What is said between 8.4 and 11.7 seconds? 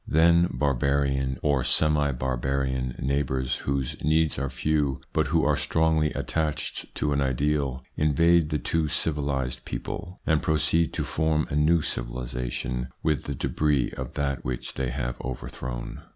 the too civilised people, and proceed to form a